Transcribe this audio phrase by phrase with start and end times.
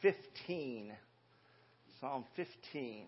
[0.00, 0.92] 15.
[2.00, 3.04] Psalm 15.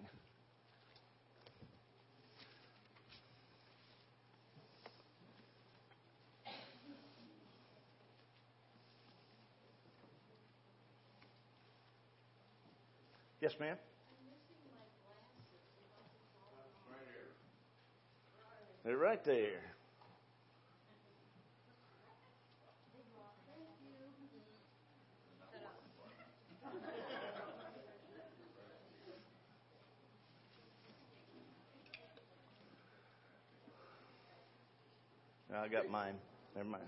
[13.40, 13.76] Yes, ma'am?
[18.84, 19.60] They're right there.
[35.60, 36.14] I got mine.
[36.56, 36.84] Never mind.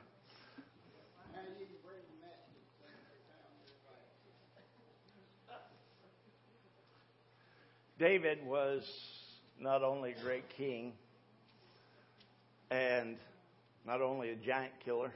[7.99, 8.83] David was
[9.61, 10.95] not only a great king
[12.71, 13.19] and
[13.87, 15.13] not only a giant killer,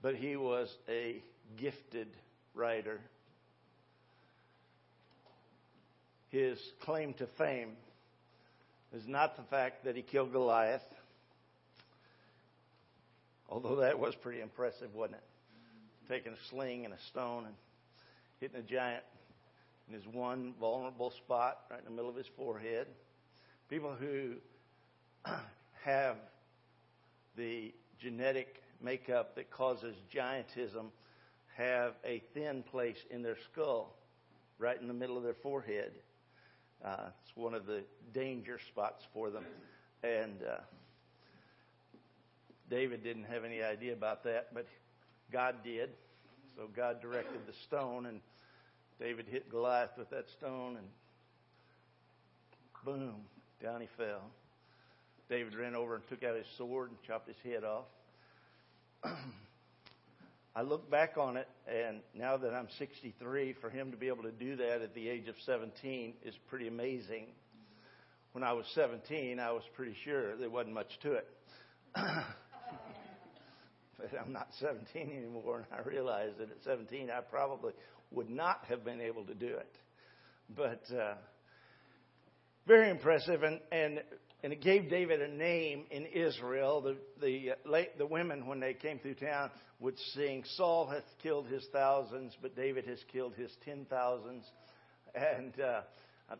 [0.00, 1.22] but he was a
[1.58, 2.08] gifted
[2.54, 2.98] writer.
[6.30, 7.72] His claim to fame
[8.94, 10.82] is not the fact that he killed Goliath
[13.54, 16.12] Although that was pretty impressive, wasn't it?
[16.12, 17.54] Taking a sling and a stone and
[18.40, 19.04] hitting a giant
[19.86, 22.88] in his one vulnerable spot right in the middle of his forehead.
[23.70, 24.32] People who
[25.84, 26.16] have
[27.36, 30.86] the genetic makeup that causes giantism
[31.56, 33.94] have a thin place in their skull,
[34.58, 35.92] right in the middle of their forehead.
[36.84, 39.44] Uh, it's one of the danger spots for them.
[40.02, 40.56] And uh,
[42.70, 44.66] David didn't have any idea about that, but
[45.32, 45.90] God did.
[46.56, 48.20] So God directed the stone, and
[49.00, 50.86] David hit Goliath with that stone, and
[52.84, 53.14] boom,
[53.62, 54.30] down he fell.
[55.28, 57.86] David ran over and took out his sword and chopped his head off.
[60.56, 64.22] I look back on it, and now that I'm 63, for him to be able
[64.22, 67.26] to do that at the age of 17 is pretty amazing.
[68.32, 71.26] When I was 17, I was pretty sure there wasn't much to it.
[74.24, 77.72] I'm not 17 anymore, and I realize that at 17 I probably
[78.10, 79.76] would not have been able to do it.
[80.54, 81.14] But uh,
[82.66, 84.02] very impressive, and and
[84.42, 86.80] and it gave David a name in Israel.
[86.82, 89.50] The the uh, the women when they came through town
[89.80, 94.44] would sing, "Saul hath killed his thousands, but David has killed his ten thousands,"
[95.14, 95.80] and uh,
[96.30, 96.36] uh,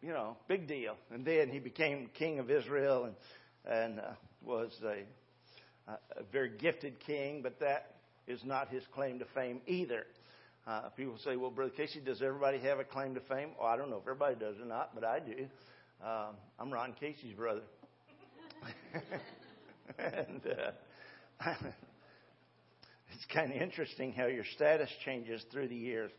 [0.00, 0.96] you know, big deal.
[1.12, 3.14] And then he became king of Israel, and
[3.66, 4.12] and uh,
[4.44, 5.02] was a
[5.88, 10.04] a very gifted king, but that is not his claim to fame either.
[10.66, 13.50] Uh, people say, well, Brother Casey, does everybody have a claim to fame?
[13.58, 15.46] Well, I don't know if everybody does or not, but I do.
[16.04, 17.62] Um, I'm Ron Casey's brother.
[19.98, 21.50] and uh,
[23.12, 26.10] it's kind of interesting how your status changes through the years.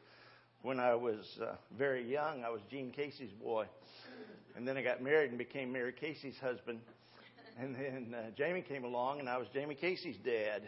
[0.63, 3.65] When I was uh, very young, I was Gene Casey's boy.
[4.55, 6.79] And then I got married and became Mary Casey's husband.
[7.61, 10.61] And then uh, Jamie came along, and I was Jamie Casey's dad.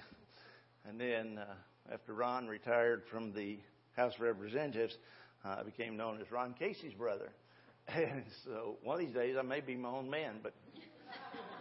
[0.85, 3.59] And then uh, after Ron retired from the
[3.95, 4.97] House of Representatives,
[5.45, 7.29] uh, I became known as Ron Casey's brother.
[7.87, 10.53] And so one of these days I may be my own man, but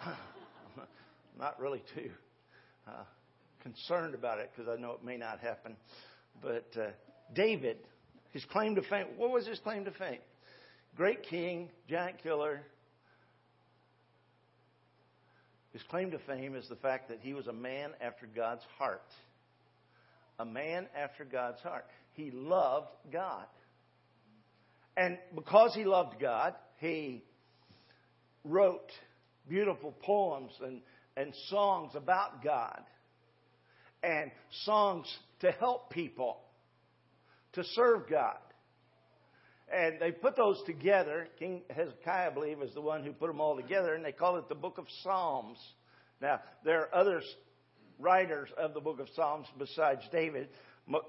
[0.05, 0.83] I'm
[1.39, 2.11] not really too
[2.87, 3.05] uh,
[3.63, 5.77] concerned about it because I know it may not happen.
[6.43, 6.91] But uh,
[7.35, 7.79] David,
[8.33, 10.19] his claim to fame, what was his claim to fame?
[10.95, 12.63] Great king, giant killer,
[15.73, 19.07] his claim to fame is the fact that he was a man after God's heart.
[20.39, 21.87] A man after God's heart.
[22.15, 23.47] He loved God.
[24.97, 27.23] And because he loved God, he
[28.45, 28.91] wrote
[29.49, 30.81] beautiful poems and,
[31.17, 32.83] and songs about God
[34.03, 34.31] and
[34.65, 35.07] songs
[35.41, 36.39] to help people
[37.53, 38.39] to serve God.
[39.73, 41.29] And they put those together.
[41.39, 44.37] King Hezekiah, I believe, is the one who put them all together, and they call
[44.37, 45.59] it the Book of Psalms.
[46.21, 47.23] Now, there are other
[47.99, 50.49] writers of the Book of Psalms besides David.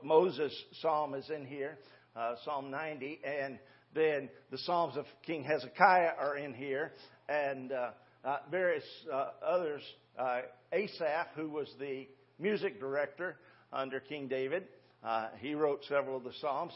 [0.03, 1.79] Moses' psalm is in here,
[2.15, 3.57] uh, Psalm 90, and
[3.95, 6.93] then the Psalms of King Hezekiah are in here,
[7.27, 7.91] and uh,
[8.23, 9.81] uh, various uh, others.
[10.17, 10.41] Uh,
[10.71, 12.07] Asaph, who was the
[12.37, 13.37] music director
[13.73, 14.65] under King David,
[15.03, 16.73] uh, he wrote several of the Psalms.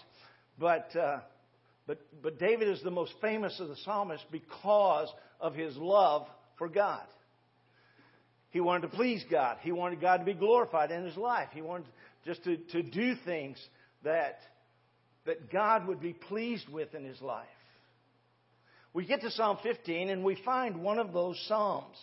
[0.57, 0.89] But
[1.88, 5.10] but, but David is the most famous of the psalmists because
[5.40, 6.28] of his love
[6.58, 7.04] for God.
[8.50, 9.58] He wanted to please God.
[9.62, 11.50] He wanted God to be glorified in his life.
[11.54, 11.88] He wanted
[12.26, 13.58] just to, to do things
[14.04, 14.40] that,
[15.26, 17.46] that God would be pleased with in his life.
[18.94, 21.98] We get to Psalm 15 and we find one of those Psalms.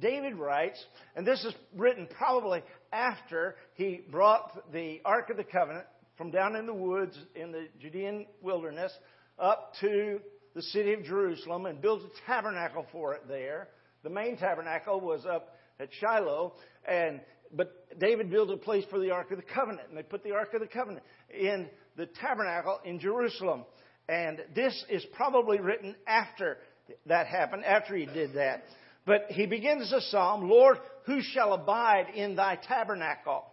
[0.00, 0.84] David writes,
[1.14, 6.56] and this is written probably after he brought the Ark of the Covenant from down
[6.56, 8.92] in the woods in the Judean wilderness
[9.38, 10.20] up to
[10.54, 13.68] the city of Jerusalem and built a tabernacle for it there.
[14.02, 16.54] The main tabernacle was up at Shiloh,
[16.86, 17.20] and
[17.52, 20.32] but David built a place for the Ark of the Covenant, and they put the
[20.32, 23.64] Ark of the Covenant in the tabernacle in Jerusalem.
[24.08, 26.58] And this is probably written after
[27.06, 28.64] that happened, after he did that.
[29.06, 33.44] But he begins the psalm, Lord, who shall abide in thy tabernacle?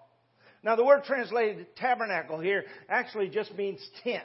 [0.64, 4.24] Now, the word translated tabernacle here actually just means tent.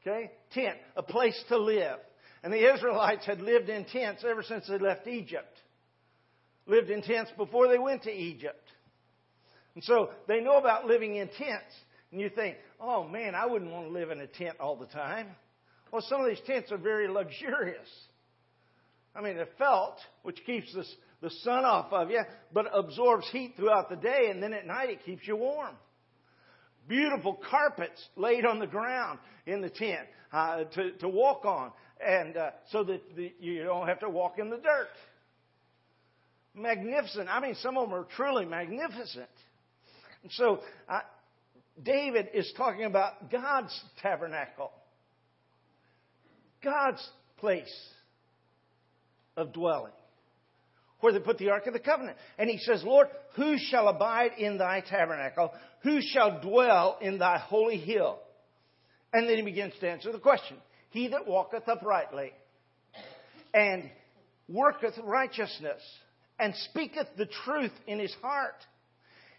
[0.00, 0.30] Okay?
[0.52, 1.98] Tent, a place to live.
[2.42, 5.54] And the Israelites had lived in tents ever since they left Egypt.
[6.66, 8.64] Lived in tents before they went to Egypt.
[9.74, 11.74] And so they know about living in tents.
[12.10, 14.86] And you think, oh man, I wouldn't want to live in a tent all the
[14.86, 15.28] time.
[15.92, 17.88] Well, some of these tents are very luxurious.
[19.14, 20.84] I mean, they're felt, which keeps the,
[21.20, 22.22] the sun off of you,
[22.52, 25.74] but absorbs heat throughout the day, and then at night it keeps you warm.
[26.88, 31.72] Beautiful carpets laid on the ground in the tent uh, to, to walk on,
[32.04, 34.88] and uh, so that the, you don't have to walk in the dirt.
[36.54, 37.28] Magnificent.
[37.28, 39.28] I mean, some of them are truly magnificent.
[40.22, 41.00] And so, uh,
[41.82, 44.72] David is talking about God's tabernacle,
[46.62, 47.06] God's
[47.38, 47.72] place
[49.36, 49.92] of dwelling,
[51.00, 52.16] where they put the Ark of the Covenant.
[52.38, 55.52] And he says, Lord, who shall abide in thy tabernacle?
[55.82, 58.18] Who shall dwell in thy holy hill?
[59.12, 60.58] And then he begins to answer the question
[60.90, 62.32] He that walketh uprightly
[63.54, 63.90] and
[64.48, 65.80] worketh righteousness
[66.38, 68.56] and speaketh the truth in his heart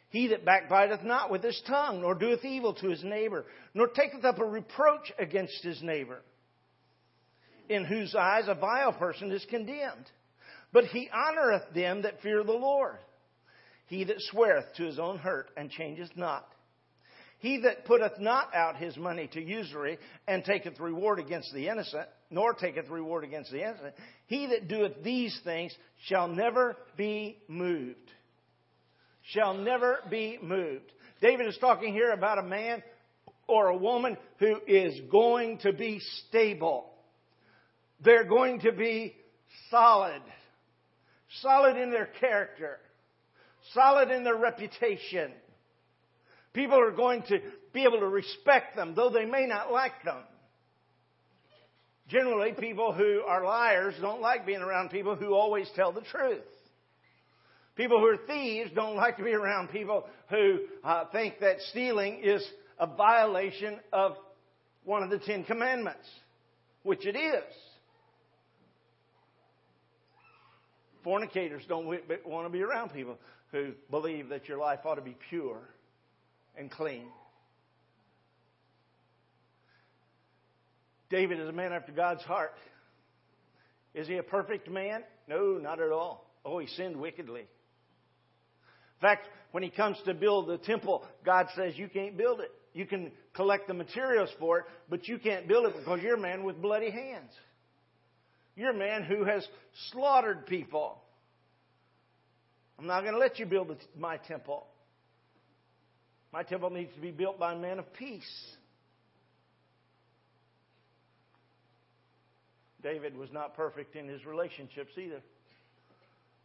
[0.09, 4.25] he that backbiteth not with his tongue, nor doeth evil to his neighbor, nor taketh
[4.25, 6.21] up a reproach against his neighbor,
[7.69, 10.09] in whose eyes a vile person is condemned.
[10.71, 12.97] But he honoreth them that fear the Lord.
[13.87, 16.47] He that sweareth to his own hurt and changeth not.
[17.39, 22.07] He that putteth not out his money to usury and taketh reward against the innocent,
[22.29, 23.95] nor taketh reward against the innocent,
[24.27, 25.73] he that doeth these things
[26.05, 28.11] shall never be moved
[29.31, 30.91] shall never be moved.
[31.21, 32.81] David is talking here about a man
[33.47, 36.91] or a woman who is going to be stable.
[38.03, 39.15] They're going to be
[39.69, 40.21] solid.
[41.41, 42.77] Solid in their character.
[43.73, 45.31] Solid in their reputation.
[46.53, 47.39] People are going to
[47.73, 50.23] be able to respect them, though they may not like them.
[52.07, 56.41] Generally, people who are liars don't like being around people who always tell the truth.
[57.75, 62.21] People who are thieves don't like to be around people who uh, think that stealing
[62.23, 62.45] is
[62.79, 64.13] a violation of
[64.83, 66.07] one of the Ten Commandments,
[66.81, 67.43] which it is.
[71.03, 73.17] Fornicators don't want to be around people
[73.51, 75.59] who believe that your life ought to be pure
[76.57, 77.05] and clean.
[81.09, 82.53] David is a man after God's heart.
[83.95, 85.03] Is he a perfect man?
[85.27, 86.29] No, not at all.
[86.45, 87.41] Oh, he sinned wickedly.
[87.41, 87.47] In
[89.01, 92.51] fact, when he comes to build the temple, God says, You can't build it.
[92.73, 96.19] You can collect the materials for it, but you can't build it because you're a
[96.19, 97.31] man with bloody hands.
[98.59, 99.47] You're a man who has
[99.91, 101.01] slaughtered people.
[102.77, 104.67] I'm not going to let you build my temple.
[106.33, 108.29] My temple needs to be built by a man of peace.
[112.83, 115.21] David was not perfect in his relationships either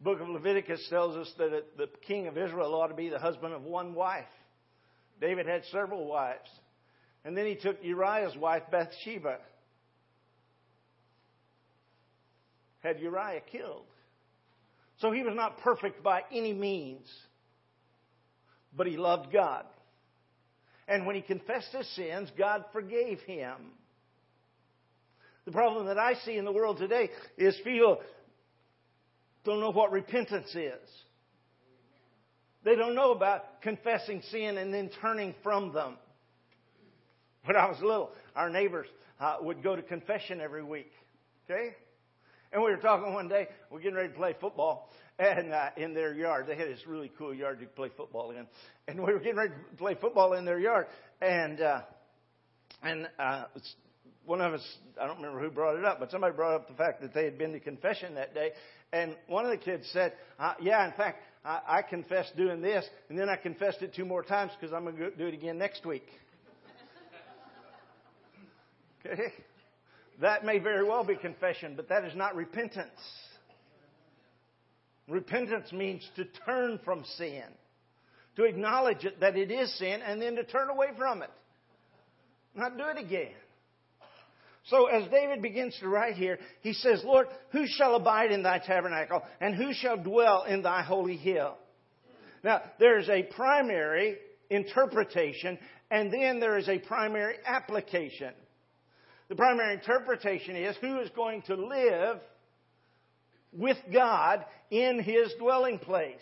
[0.01, 3.53] book of Leviticus tells us that the king of Israel ought to be the husband
[3.53, 4.25] of one wife.
[5.19, 6.49] David had several wives.
[7.23, 9.39] And then he took Uriah's wife, Bathsheba,
[12.85, 13.85] had Uriah killed.
[14.99, 17.07] So he was not perfect by any means,
[18.75, 19.65] but he loved God.
[20.87, 23.55] And when he confessed his sins, God forgave him.
[25.45, 27.99] The problem that I see in the world today is people
[29.43, 30.89] don't know what repentance is.
[32.63, 35.97] They don't know about confessing sin and then turning from them.
[37.45, 38.87] When I was little, our neighbors
[39.19, 40.91] uh, would go to confession every week.
[41.49, 41.75] Okay?
[42.55, 45.93] And we were talking one day, we're getting ready to play football and uh, in
[45.93, 46.47] their yard.
[46.47, 48.47] They had this really cool yard to play football in.
[48.87, 50.87] And we were getting ready to play football in their yard.
[51.21, 51.81] And, uh,
[52.81, 53.43] and, uh,
[54.25, 54.65] one of us,
[54.99, 57.25] I don't remember who brought it up, but somebody brought up the fact that they
[57.25, 58.51] had been to confession that day.
[58.93, 62.85] And one of the kids said, uh, Yeah, in fact, I, I confessed doing this,
[63.09, 65.57] and then I confessed it two more times because I'm going to do it again
[65.57, 66.07] next week.
[69.05, 69.33] okay?
[70.21, 72.89] That may very well be confession, but that is not repentance.
[75.07, 77.43] Repentance means to turn from sin,
[78.37, 81.29] to acknowledge it, that it is sin, and then to turn away from it.
[82.55, 83.33] Not do it again.
[84.67, 88.57] So as David begins to write here, he says, Lord, who shall abide in thy
[88.57, 91.55] tabernacle, and who shall dwell in thy holy hill?
[92.43, 94.17] Now, there's a primary
[94.49, 95.59] interpretation,
[95.91, 98.33] and then there is a primary application.
[99.27, 102.19] The primary interpretation is who is going to live
[103.51, 106.15] with God in his dwelling place.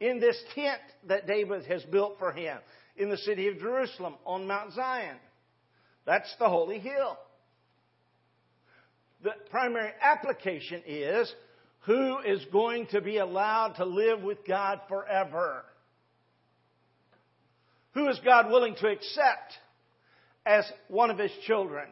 [0.00, 2.58] In this tent that David has built for him
[2.96, 5.16] in the city of Jerusalem on Mount Zion.
[6.04, 7.16] That's the holy hill.
[9.22, 11.32] The primary application is
[11.86, 15.64] who is going to be allowed to live with God forever?
[17.94, 19.52] Who is God willing to accept
[20.46, 21.88] as one of His children?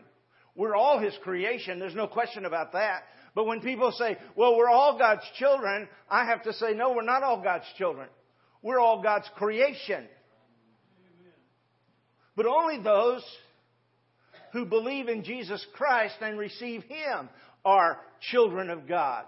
[0.54, 1.78] We're all His creation.
[1.78, 3.02] There's no question about that.
[3.34, 7.02] But when people say, well, we're all God's children, I have to say, no, we're
[7.02, 8.08] not all God's children.
[8.62, 10.06] We're all God's creation.
[12.36, 13.22] But only those
[14.52, 17.28] who believe in Jesus Christ and receive Him
[17.64, 17.98] are
[18.30, 19.24] children of God.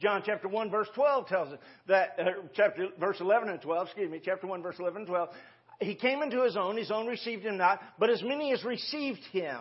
[0.00, 1.58] John chapter 1 verse 12 tells us
[1.88, 5.28] that, uh, chapter, verse 11 and 12, excuse me, chapter 1 verse 11 and 12,
[5.80, 9.24] He came into His own, His own received Him not, but as many as received
[9.32, 9.60] Him,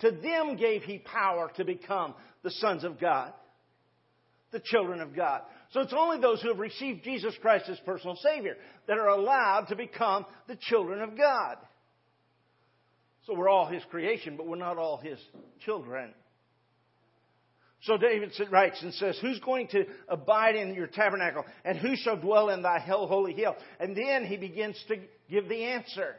[0.00, 3.32] to them gave He power to become the sons of God,
[4.50, 5.42] the children of God.
[5.72, 8.56] So it's only those who have received Jesus Christ as personal Savior
[8.86, 11.56] that are allowed to become the children of God.
[13.26, 15.18] So we're all His creation, but we're not all His
[15.64, 16.12] children.
[17.82, 21.44] So David writes and says, Who's going to abide in your tabernacle?
[21.64, 23.56] And who shall dwell in thy holy hill?
[23.80, 24.96] And then he begins to
[25.28, 26.14] give the answer.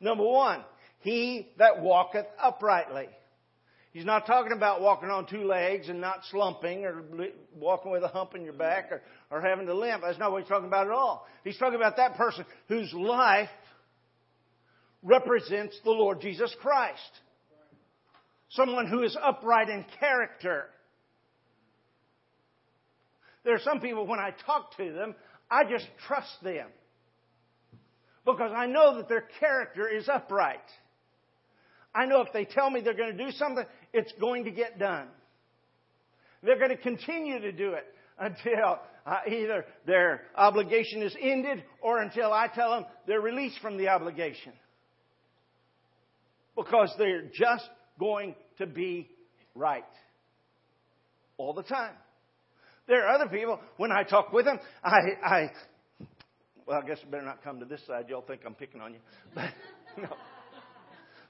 [0.00, 0.62] Number one,
[1.00, 3.08] he that walketh uprightly.
[3.92, 7.02] He's not talking about walking on two legs and not slumping or
[7.56, 10.02] walking with a hump in your back or, or having to limp.
[10.02, 11.26] That's not what he's talking about at all.
[11.44, 13.48] He's talking about that person whose life
[15.02, 16.98] represents the Lord Jesus Christ.
[18.50, 20.66] Someone who is upright in character.
[23.44, 25.14] There are some people, when I talk to them,
[25.50, 26.68] I just trust them.
[28.24, 30.58] Because I know that their character is upright.
[31.94, 34.78] I know if they tell me they're going to do something, it's going to get
[34.78, 35.08] done.
[36.42, 37.84] They're going to continue to do it
[38.18, 43.76] until uh, either their obligation is ended or until I tell them they're released from
[43.76, 44.52] the obligation.
[46.56, 49.10] Because they're just going to be
[49.54, 49.84] right
[51.36, 51.94] all the time.
[52.86, 55.50] There are other people, when I talk with them, I, I
[56.66, 58.06] well, I guess better not come to this side.
[58.08, 59.00] Y'all think I'm picking on you.
[59.34, 59.50] But,
[60.02, 60.16] no.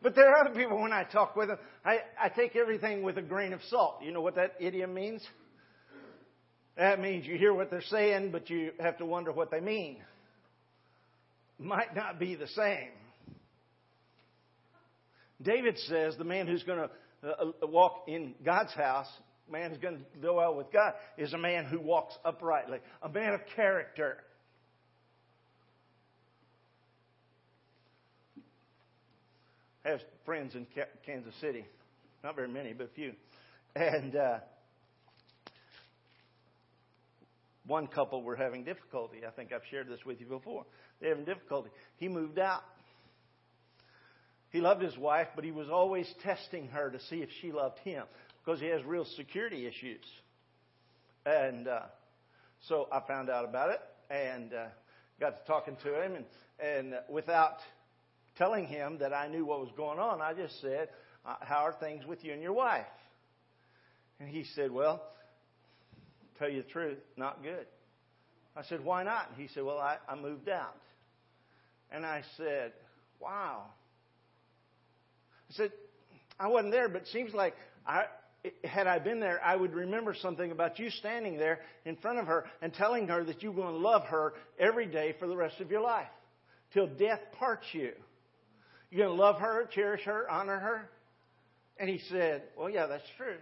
[0.02, 3.18] But there are other people, when I talk with them, I, I take everything with
[3.18, 3.96] a grain of salt.
[4.02, 5.22] You know what that idiom means?
[6.76, 9.98] That means you hear what they're saying, but you have to wonder what they mean.
[11.58, 12.90] Might not be the same.
[15.40, 16.90] David says the man who's going to
[17.28, 19.08] uh, uh, walk in God's house,
[19.50, 23.08] man who's going to do well with God, is a man who walks uprightly, a
[23.08, 24.18] man of character.
[29.84, 30.66] I have friends in
[31.04, 31.64] Kansas City,
[32.22, 33.12] not very many, but a few,
[33.76, 34.38] and uh,
[37.66, 39.18] one couple were having difficulty.
[39.26, 40.64] I think I've shared this with you before.
[41.00, 41.70] They're having difficulty.
[41.98, 42.62] He moved out
[44.54, 47.80] he loved his wife, but he was always testing her to see if she loved
[47.80, 48.04] him
[48.44, 50.04] because he has real security issues.
[51.24, 51.80] And uh,
[52.68, 54.66] so I found out about it and uh,
[55.18, 56.24] got to talking to him, and,
[56.60, 57.56] and without
[58.36, 60.88] telling him that I knew what was going on, I just said,
[61.24, 62.84] uh, "How are things with you and your wife?"
[64.20, 65.02] And he said, "Well,
[66.38, 67.66] tell you the truth, not good."
[68.56, 70.76] I said, "Why not?" He said, "Well, I, I moved out."
[71.90, 72.72] And I said,
[73.20, 73.64] "Wow."
[75.50, 75.72] I said,
[76.38, 77.54] I wasn't there, but it seems like
[77.86, 78.04] I,
[78.64, 82.26] had I been there, I would remember something about you standing there in front of
[82.26, 85.60] her and telling her that you're going to love her every day for the rest
[85.60, 86.08] of your life,
[86.72, 87.92] till death parts you.
[88.90, 90.90] You're going to love her, cherish her, honor her.
[91.78, 93.36] And he said, Well, yeah, that's true.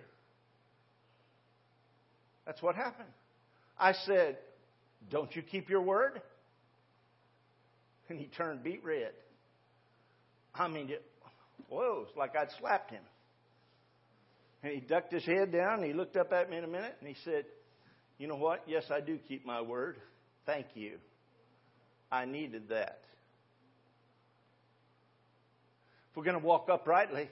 [2.46, 3.10] That's what happened.
[3.78, 4.38] I said,
[5.10, 6.22] Don't you keep your word?
[8.08, 9.12] And he turned beet red.
[10.54, 11.02] I mean, it,
[11.68, 13.02] Whoa, it's like I'd slapped him.
[14.62, 16.96] And he ducked his head down and he looked up at me in a minute
[17.00, 17.44] and he said,
[18.18, 18.62] You know what?
[18.66, 19.96] Yes, I do keep my word.
[20.46, 20.98] Thank you.
[22.10, 23.00] I needed that.
[26.10, 27.28] If we're going to walk uprightly,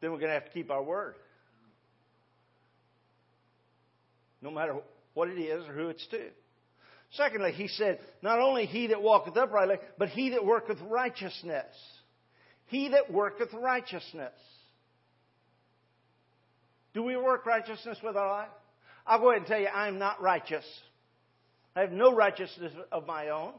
[0.00, 1.14] then we're going to have to keep our word.
[4.42, 4.76] No matter
[5.14, 6.28] what it is or who it's to.
[7.12, 11.64] Secondly, he said, not only he that walketh uprightly, but he that worketh righteousness.
[12.66, 14.32] He that worketh righteousness.
[16.94, 18.48] Do we work righteousness with our life?
[19.06, 20.64] I'll go ahead and tell you, I'm not righteous.
[21.76, 23.52] I have no righteousness of my own.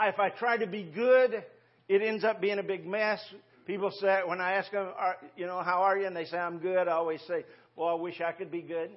[0.00, 1.42] If I try to be good,
[1.88, 3.20] it ends up being a big mess.
[3.66, 4.88] People say, when I ask them,
[5.36, 6.06] you know, how are you?
[6.06, 6.86] And they say, I'm good.
[6.88, 7.44] I always say,
[7.74, 8.90] well, I wish I could be good.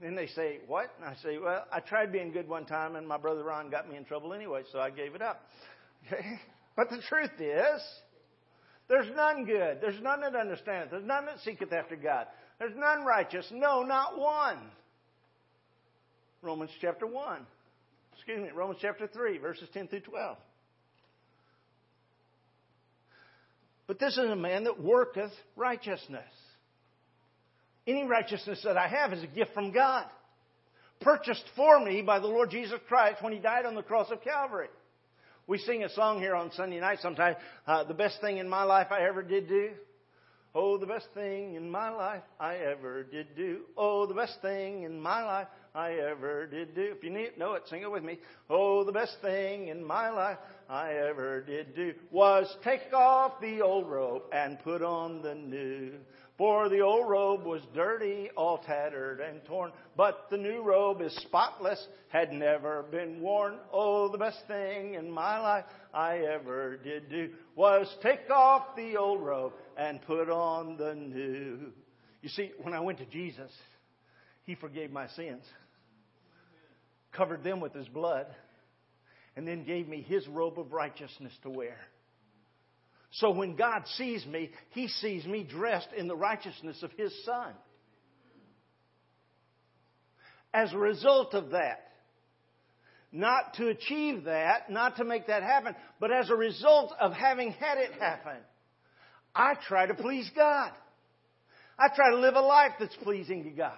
[0.00, 0.90] Then they say, what?
[0.98, 3.88] And I say, well, I tried being good one time and my brother Ron got
[3.88, 5.42] me in trouble anyway, so I gave it up.
[6.76, 7.82] but the truth is,
[8.92, 9.78] there's none good.
[9.80, 10.90] There's none that understandeth.
[10.90, 12.26] There's none that seeketh after God.
[12.58, 13.46] There's none righteous.
[13.50, 14.58] No, not one.
[16.42, 17.46] Romans chapter 1.
[18.14, 20.36] Excuse me, Romans chapter 3, verses 10 through 12.
[23.86, 26.28] But this is a man that worketh righteousness.
[27.86, 30.04] Any righteousness that I have is a gift from God,
[31.00, 34.22] purchased for me by the Lord Jesus Christ when He died on the cross of
[34.22, 34.68] Calvary.
[35.48, 38.62] We sing a song here on Sunday night sometimes, uh, the best thing in my
[38.62, 39.70] life I ever did do.
[40.54, 43.62] Oh, the best thing in my life I ever did do.
[43.76, 46.92] Oh, the best thing in my life I ever did do.
[46.96, 48.18] If you need, know it, sing it with me.
[48.50, 50.36] Oh, the best thing in my life
[50.68, 55.92] I ever did do was take off the old robe and put on the new.
[56.42, 61.14] For the old robe was dirty, all tattered and torn, but the new robe is
[61.18, 63.58] spotless, had never been worn.
[63.72, 68.96] Oh, the best thing in my life I ever did do was take off the
[68.96, 71.70] old robe and put on the new.
[72.22, 73.52] You see, when I went to Jesus,
[74.42, 75.44] He forgave my sins,
[77.12, 78.26] covered them with His blood,
[79.36, 81.76] and then gave me His robe of righteousness to wear.
[83.12, 87.52] So when God sees me, He sees me dressed in the righteousness of His Son.
[90.54, 91.88] As a result of that,
[93.10, 97.52] not to achieve that, not to make that happen, but as a result of having
[97.52, 98.36] had it happen,
[99.34, 100.72] I try to please God.
[101.78, 103.72] I try to live a life that's pleasing to God.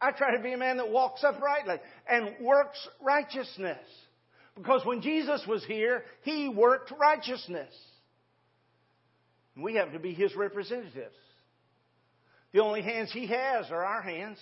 [0.00, 1.76] I try to be a man that walks uprightly
[2.08, 3.78] and works righteousness.
[4.56, 7.72] Because when Jesus was here, he worked righteousness.
[9.54, 11.14] And we have to be his representatives.
[12.52, 14.38] The only hands he has are our hands.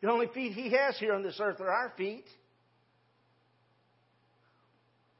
[0.00, 2.24] The only feet he has here on this earth are our feet.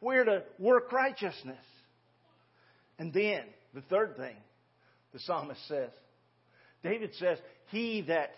[0.00, 1.64] We're to work righteousness.
[2.98, 4.36] And then, the third thing
[5.12, 5.90] the psalmist says
[6.82, 7.38] David says,
[7.70, 8.30] He that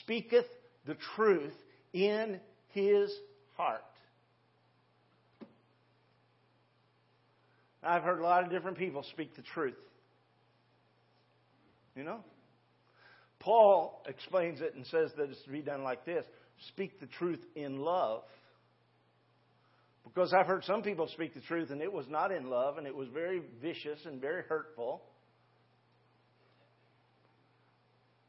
[0.00, 0.46] speaketh
[0.86, 1.54] the truth
[1.92, 3.12] in his
[3.56, 3.82] heart.
[7.82, 9.74] I've heard a lot of different people speak the truth.
[11.94, 12.20] You know?
[13.40, 16.24] Paul explains it and says that it's to be done like this
[16.68, 18.22] speak the truth in love.
[20.04, 22.86] Because I've heard some people speak the truth and it was not in love and
[22.86, 25.02] it was very vicious and very hurtful.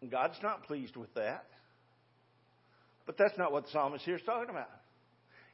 [0.09, 1.45] God's not pleased with that.
[3.05, 4.69] But that's not what the psalmist here is talking about.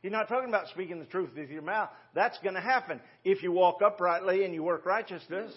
[0.03, 1.89] He's not talking about speaking the truth with your mouth.
[2.13, 5.53] That's going to happen if you walk uprightly and you work righteousness.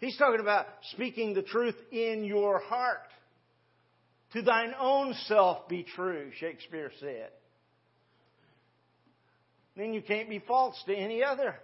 [0.00, 3.06] He's talking about speaking the truth in your heart.
[4.32, 7.28] To thine own self be true, Shakespeare said.
[9.76, 11.56] Then you can't be false to any other.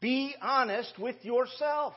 [0.00, 1.94] Be honest with yourself.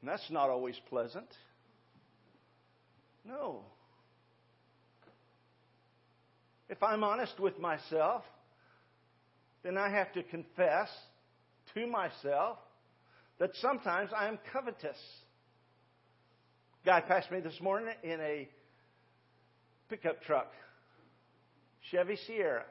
[0.00, 1.28] And that's not always pleasant.
[3.24, 3.62] No.
[6.68, 8.22] If I'm honest with myself,
[9.62, 10.88] then I have to confess
[11.74, 12.58] to myself
[13.38, 14.96] that sometimes I am covetous.
[16.84, 18.48] Guy passed me this morning in a
[19.88, 20.52] pickup truck,
[21.90, 22.64] Chevy Sierra.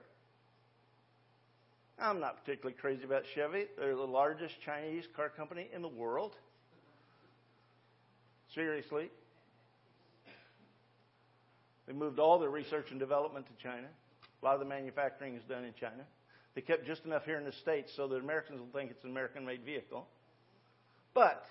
[1.99, 3.65] I'm not particularly crazy about Chevy.
[3.77, 6.33] They're the largest Chinese car company in the world.
[8.53, 9.09] Seriously.
[11.87, 13.87] They moved all their research and development to China.
[14.41, 16.03] A lot of the manufacturing is done in China.
[16.55, 19.09] They kept just enough here in the States so that Americans will think it's an
[19.09, 20.07] American made vehicle.
[21.13, 21.43] But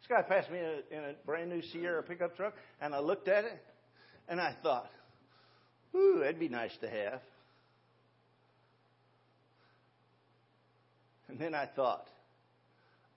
[0.00, 2.98] this guy passed me in a, in a brand new Sierra pickup truck, and I
[2.98, 3.62] looked at it,
[4.28, 4.90] and I thought,
[5.94, 7.20] ooh, that'd be nice to have.
[11.28, 12.06] And then I thought,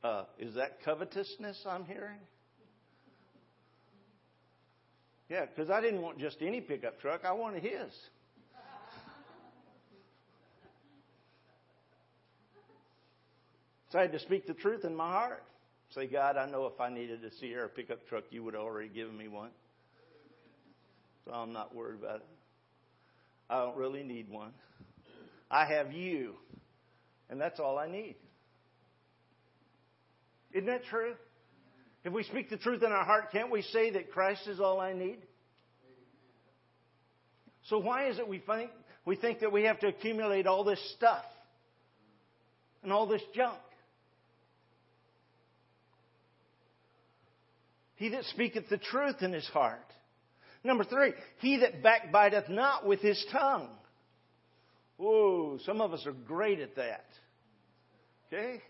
[0.03, 2.19] uh, is that covetousness I'm hearing?
[5.29, 7.91] Yeah, because I didn't want just any pickup truck, I wanted his.
[13.89, 15.43] So I had to speak the truth in my heart.
[15.95, 18.89] Say, God, I know if I needed a Sierra pickup truck, you would have already
[18.89, 19.49] given me one.
[21.25, 22.25] So I'm not worried about it.
[23.49, 24.51] I don't really need one.
[25.49, 26.35] I have you,
[27.29, 28.15] and that's all I need.
[30.51, 31.13] Isn't that true?
[32.07, 34.79] If we speak the truth in our heart, can't we say that Christ is all
[34.79, 35.17] I need?
[37.63, 38.71] So why is it we think
[39.03, 41.25] we think that we have to accumulate all this stuff
[42.81, 43.57] and all this junk?
[47.95, 49.83] He that speaketh the truth in his heart.
[50.63, 53.67] Number three, he that backbiteth not with his tongue.
[54.95, 57.05] Whoa, some of us are great at that.
[58.27, 58.61] Okay?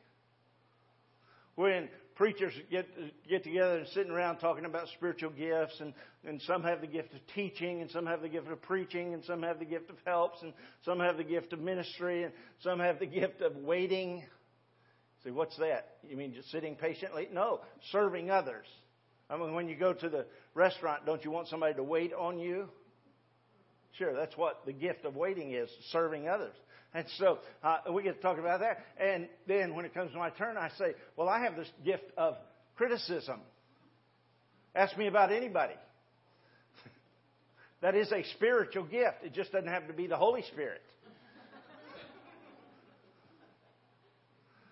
[1.54, 2.88] When preachers get
[3.30, 5.94] get together and sitting around talking about spiritual gifts, and,
[6.26, 9.24] and some have the gift of teaching, and some have the gift of preaching, and
[9.24, 10.52] some have the gift of helps, and
[10.84, 14.24] some have the gift of ministry, and some have the gift of waiting.
[15.24, 15.98] Say, what's that?
[16.08, 17.28] You mean just sitting patiently?
[17.32, 18.66] No, serving others.
[19.30, 22.40] I mean, when you go to the restaurant, don't you want somebody to wait on
[22.40, 22.70] you?
[23.98, 26.54] Sure, that's what the gift of waiting is, serving others.
[26.94, 28.80] And so uh, we get to talk about that.
[29.00, 32.06] And then when it comes to my turn, I say, well, I have this gift
[32.18, 32.36] of
[32.76, 33.40] criticism.
[34.74, 35.74] Ask me about anybody.
[37.82, 39.18] that is a spiritual gift.
[39.24, 40.82] It just doesn't have to be the Holy Spirit.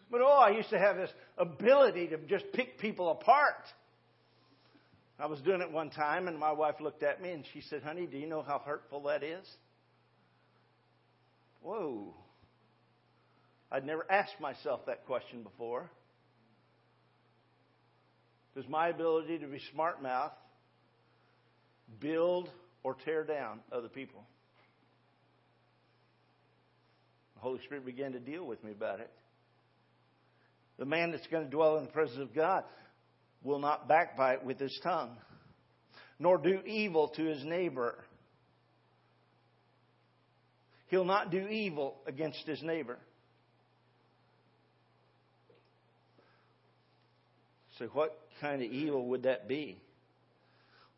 [0.09, 3.63] but oh, I used to have this ability to just pick people apart.
[5.17, 7.83] I was doing it one time, and my wife looked at me and she said,
[7.83, 9.45] Honey, do you know how hurtful that is?
[11.65, 12.13] Whoa.
[13.71, 15.89] I'd never asked myself that question before.
[18.55, 20.31] Does my ability to be smart mouth
[21.99, 22.51] build
[22.83, 24.23] or tear down other people?
[27.33, 29.09] The Holy Spirit began to deal with me about it.
[30.77, 32.63] The man that's going to dwell in the presence of God
[33.43, 35.17] will not backbite with his tongue,
[36.19, 37.95] nor do evil to his neighbor
[40.95, 42.97] He'll not do evil against his neighbor.
[47.77, 49.77] So, what kind of evil would that be?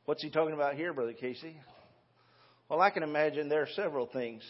[0.06, 1.58] What's he talking about here, Brother Casey?
[2.70, 4.44] Well, I can imagine there are several things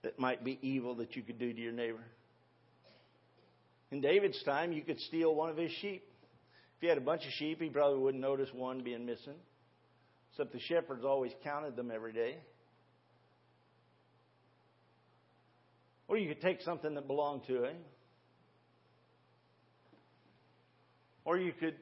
[0.00, 2.02] that might be evil that you could do to your neighbor.
[3.90, 6.04] In David's time, you could steal one of his sheep.
[6.76, 9.36] If he had a bunch of sheep, he probably wouldn't notice one being missing.
[10.30, 12.38] Except the shepherds always counted them every day.
[16.10, 17.76] Or you could take something that belonged to him.
[21.24, 21.76] Or you could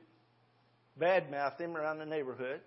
[1.01, 2.61] badmouth him around the neighborhood.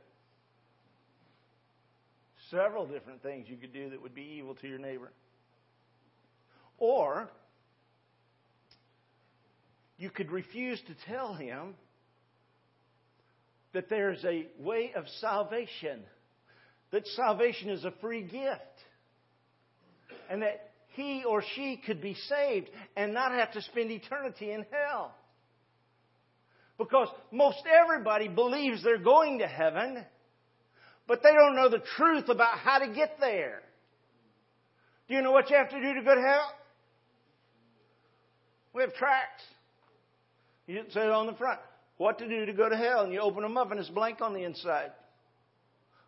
[2.50, 5.12] Several different things you could do that would be evil to your neighbor.
[6.80, 7.30] Or
[10.00, 11.76] you could refuse to tell him
[13.74, 16.02] that there's a way of salvation,
[16.89, 18.62] that salvation is a free gift,
[20.28, 24.65] and that he or she could be saved and not have to spend eternity in
[24.71, 25.13] hell.
[26.77, 30.04] Because most everybody believes they're going to heaven,
[31.08, 33.62] but they don't know the truth about how to get there.
[35.08, 36.51] Do you know what you have to do to go to hell?
[38.73, 39.43] We have tracts.
[40.67, 41.60] You didn't say it on the front.
[41.97, 43.04] What to do to go to hell?
[43.04, 44.91] And you open them up and it's blank on the inside.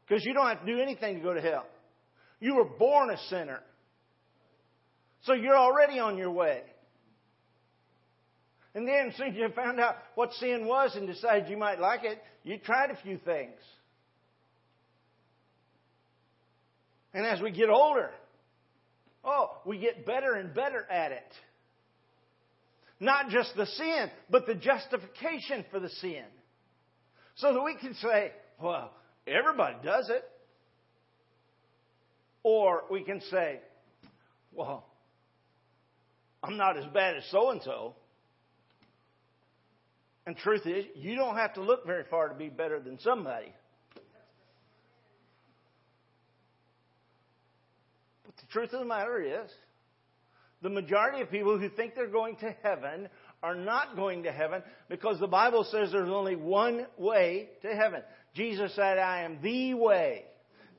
[0.08, 1.66] Because you don't have to do anything to go to hell.
[2.40, 3.60] You were born a sinner.
[5.24, 6.62] So you're already on your way.
[8.76, 11.80] And then, as soon as you found out what sin was and decided you might
[11.80, 13.60] like it, you tried a few things.
[17.14, 18.10] And as we get older,
[19.24, 21.32] oh, we get better and better at it.
[23.00, 26.24] Not just the sin, but the justification for the sin.
[27.36, 28.32] So that we can say,
[28.62, 28.92] well,
[29.28, 30.24] everybody does it.
[32.42, 33.60] Or we can say,
[34.52, 34.86] well,
[36.44, 37.96] I'm not as bad as so and so.
[40.26, 43.54] And truth is, you don't have to look very far to be better than somebody.
[48.26, 49.50] But the truth of the matter is,
[50.62, 53.10] the majority of people who think they're going to heaven
[53.42, 58.02] are not going to heaven because the Bible says there's only one way to heaven.
[58.34, 60.24] Jesus said, I am the way,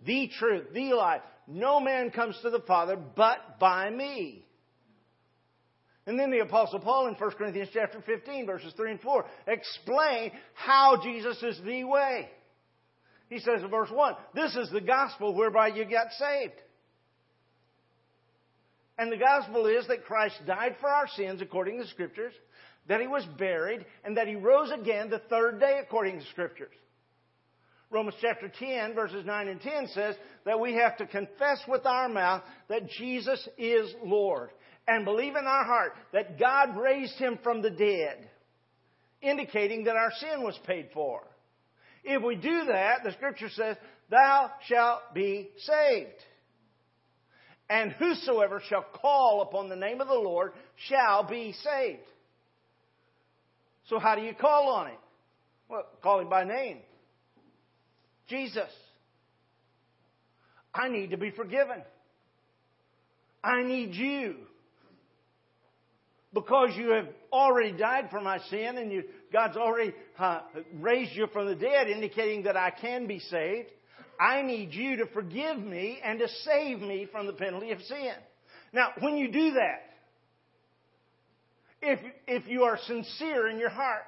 [0.07, 1.20] the truth, the life.
[1.46, 4.46] No man comes to the Father but by me.
[6.07, 10.33] And then the apostle Paul in 1 Corinthians chapter 15 verses 3 and 4 explain
[10.55, 12.29] how Jesus is the way.
[13.31, 16.53] He says in verse 1, this is the gospel whereby you got saved.
[18.99, 22.33] And the gospel is that Christ died for our sins according to the scriptures,
[22.87, 26.73] that he was buried, and that he rose again the third day according to Scriptures.
[27.90, 30.14] Romans chapter 10, verses 9 and 10 says
[30.45, 34.51] that we have to confess with our mouth that Jesus is Lord
[34.87, 38.29] and believe in our heart that God raised him from the dead,
[39.23, 41.23] indicating that our sin was paid for.
[42.05, 43.77] If we do that, the scripture says,
[44.11, 46.11] Thou shalt be saved.
[47.70, 50.53] And whosoever shall call upon the name of the Lord
[50.88, 52.03] shall be saved.
[53.88, 54.99] So, how do you call on him?
[55.68, 56.79] Well, call him by name.
[58.29, 58.70] Jesus.
[60.75, 61.83] I need to be forgiven.
[63.42, 64.37] I need you.
[66.35, 70.40] Because you have already died for my sin and you, God's already uh,
[70.75, 73.68] raised you from the dead, indicating that I can be saved.
[74.20, 78.14] I need you to forgive me and to save me from the penalty of sin.
[78.73, 79.83] Now, when you do that,
[81.81, 84.03] if, if you are sincere in your heart,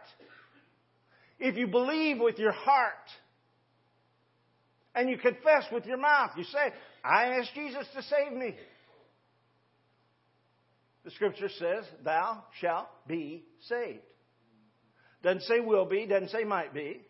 [1.38, 2.92] if you believe with your heart,
[4.96, 6.72] and you confess with your mouth, you say,
[7.04, 8.56] I ask Jesus to save me.
[11.06, 14.00] The scripture says, Thou shalt be saved.
[15.22, 17.00] Doesn't say will be, doesn't say might be.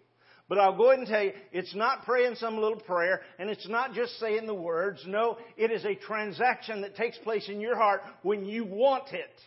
[0.50, 3.66] But I'll go ahead and tell you, it's not praying some little prayer, and it's
[3.66, 5.02] not just saying the words.
[5.06, 9.40] No, it is a transaction that takes place in your heart when you want it.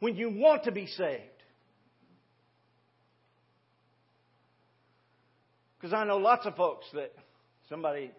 [0.00, 1.22] When you want to be saved.
[5.80, 7.12] Because I know lots of folks that
[7.68, 8.10] somebody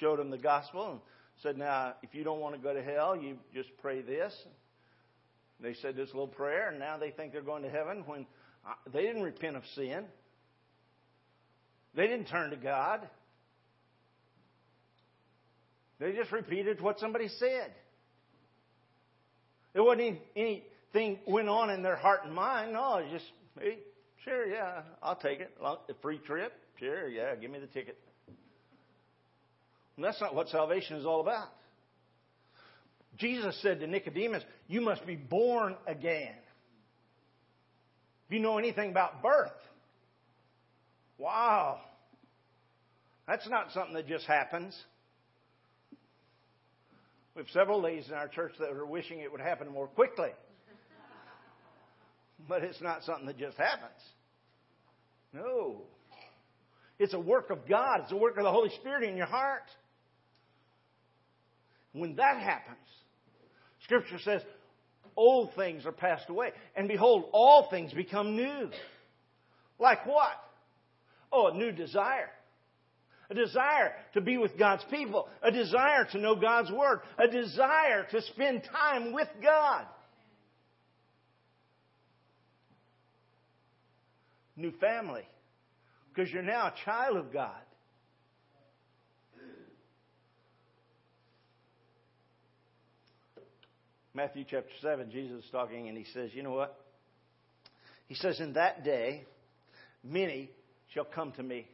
[0.00, 1.00] showed them the gospel and
[1.42, 4.32] said, Now, if you don't want to go to hell, you just pray this.
[5.60, 8.26] They said this little prayer, and now they think they're going to heaven when
[8.66, 10.04] uh, they didn't repent of sin.
[11.94, 13.08] They didn't turn to God.
[15.98, 17.72] They just repeated what somebody said.
[19.74, 22.72] There wasn't any, anything went on in their heart and mind.
[22.72, 23.26] No, just,
[23.60, 23.78] hey,
[24.24, 25.54] sure, yeah, I'll take it.
[25.62, 27.98] A free trip, sure, yeah, give me the ticket.
[30.00, 31.48] And that's not what salvation is all about.
[33.18, 36.32] Jesus said to Nicodemus, You must be born again.
[38.26, 39.52] If you know anything about birth,
[41.18, 41.80] wow,
[43.28, 44.74] that's not something that just happens.
[47.36, 50.30] We have several ladies in our church that are wishing it would happen more quickly.
[52.48, 54.00] But it's not something that just happens.
[55.34, 55.82] No.
[56.98, 58.00] It's a work of God.
[58.04, 59.64] It's a work of the Holy Spirit in your heart.
[61.92, 62.78] When that happens,
[63.84, 64.42] Scripture says,
[65.16, 66.50] old things are passed away.
[66.76, 68.70] And behold, all things become new.
[69.78, 70.32] Like what?
[71.32, 72.30] Oh, a new desire.
[73.30, 75.28] A desire to be with God's people.
[75.42, 77.00] A desire to know God's Word.
[77.18, 79.84] A desire to spend time with God.
[84.56, 85.22] New family.
[86.12, 87.60] Because you're now a child of God.
[94.12, 96.76] Matthew chapter 7, Jesus is talking and he says, You know what?
[98.08, 99.24] He says, In that day,
[100.02, 100.50] many
[100.92, 101.68] shall come to me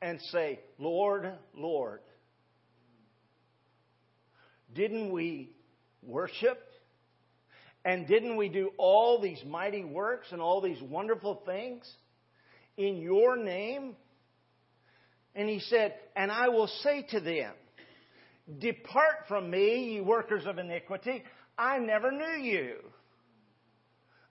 [0.00, 2.00] and say, Lord, Lord,
[4.74, 5.50] didn't we
[6.02, 6.58] worship?
[7.84, 11.86] And didn't we do all these mighty works and all these wonderful things
[12.78, 13.96] in your name?
[15.34, 17.52] And he said, And I will say to them,
[18.58, 21.22] Depart from me, ye workers of iniquity.
[21.56, 22.76] I never knew you.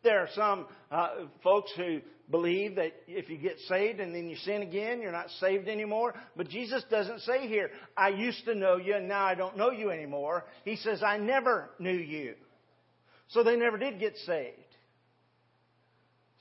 [0.03, 1.09] There are some uh,
[1.43, 5.29] folks who believe that if you get saved and then you sin again, you're not
[5.39, 6.15] saved anymore.
[6.35, 9.71] But Jesus doesn't say here, I used to know you and now I don't know
[9.71, 10.45] you anymore.
[10.65, 12.35] He says, I never knew you.
[13.27, 14.57] So they never did get saved.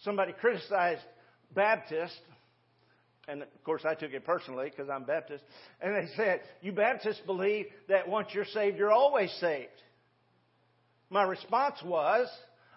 [0.02, 1.02] Somebody criticized
[1.54, 2.18] Baptists
[3.30, 5.44] and of course I took it personally because I'm Baptist,
[5.80, 9.68] and they said, You Baptists believe that once you're saved, you're always saved.
[11.08, 12.28] My response was,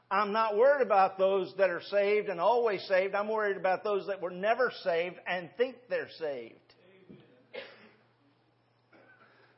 [0.10, 3.16] I'm not worried about those that are saved and always saved.
[3.16, 6.56] I'm worried about those that were never saved and think they're saved.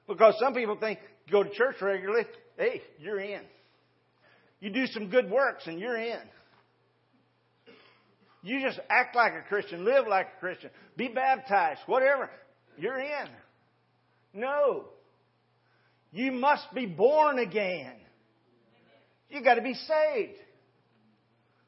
[0.08, 1.00] Because some people think,
[1.32, 2.26] go to church regularly,
[2.58, 3.42] hey, you're in.
[4.60, 6.20] You do some good works and you're in.
[8.46, 12.30] You just act like a Christian, live like a Christian, be baptized, whatever.
[12.78, 13.28] You're in.
[14.36, 14.86] No.
[16.12, 17.94] You must be born again.
[19.32, 20.38] You got to be saved.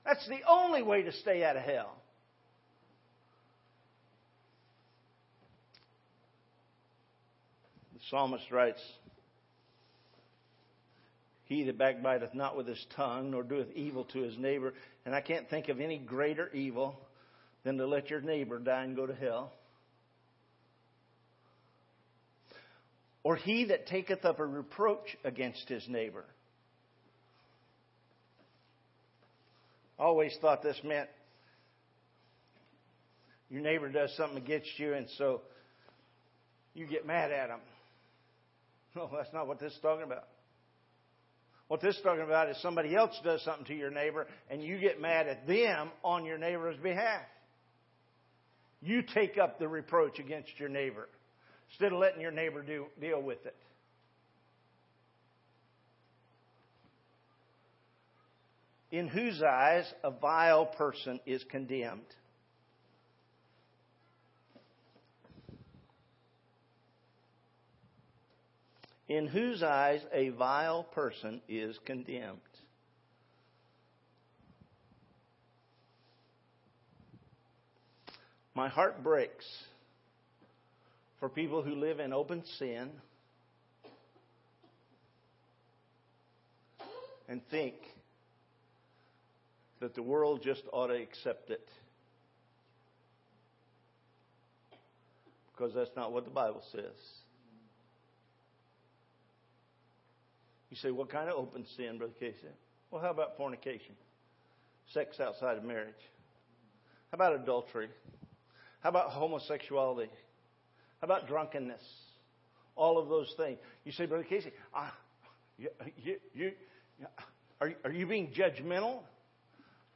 [0.05, 1.95] That's the only way to stay out of hell.
[7.95, 8.81] The psalmist writes,
[11.47, 14.73] He that backbiteth not with his tongue, nor doeth evil to his neighbor.
[15.05, 16.99] And I can't think of any greater evil
[17.63, 19.53] than to let your neighbor die and go to hell.
[23.23, 26.25] Or he that taketh up a reproach against his neighbor.
[29.97, 31.10] Always thought this meant
[33.49, 35.41] your neighbor does something against you, and so
[36.73, 37.60] you get mad at him.
[38.95, 40.23] No, that's not what this is talking about.
[41.67, 44.80] What this is talking about is somebody else does something to your neighbor, and you
[44.80, 47.23] get mad at them on your neighbor's behalf.
[48.82, 51.10] You take up the reproach against your neighbor
[51.69, 53.56] instead of letting your neighbor do, deal with it.
[58.89, 62.06] In whose eyes a vile person is condemned.
[69.08, 72.39] In whose eyes a vile person is condemned.
[78.54, 79.46] My heart breaks
[81.20, 82.89] for people who live in open sin
[87.30, 87.76] and think
[89.80, 91.67] that the world just ought to accept it.
[95.52, 96.96] Because that's not what the Bible says.
[100.69, 102.47] You say, what kind of open sin, Brother Casey?
[102.91, 103.95] Well, how about fornication?
[104.93, 105.93] Sex outside of marriage?
[107.12, 107.89] How about adultery?
[108.82, 110.10] How about homosexuality?
[110.99, 111.82] How about drunkenness?
[112.75, 113.58] All of those things.
[113.86, 114.51] You say, Brother Casey,
[115.58, 115.69] you,
[116.03, 116.51] you, you,
[117.60, 118.99] are, are you being judgmental?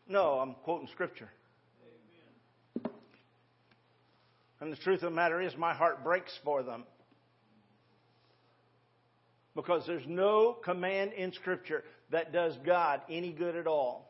[0.08, 1.30] No, I'm quoting Scripture.
[2.76, 2.94] Amen.
[4.60, 6.84] And the truth of the matter is, my heart breaks for them.
[9.56, 14.08] Because there's no command in Scripture that does God any good at all.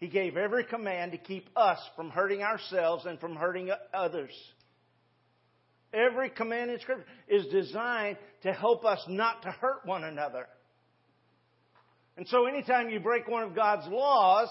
[0.00, 4.32] He gave every command to keep us from hurting ourselves and from hurting others.
[5.94, 10.46] Every command in Scripture is designed to help us not to hurt one another.
[12.18, 14.48] And so anytime you break one of God's laws,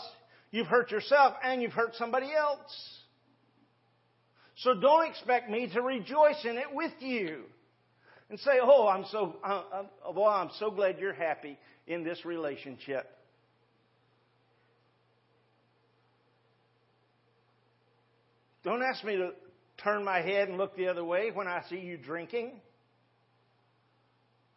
[0.50, 3.00] you've hurt yourself and you've hurt somebody else.
[4.58, 7.44] So don't expect me to rejoice in it with you
[8.30, 11.58] and say, "Oh, I'm so, I'm, well, I'm so glad you're happy
[11.88, 13.10] in this relationship."
[18.64, 19.32] Don't ask me to
[19.84, 22.54] turn my head and look the other way when I see you drinking.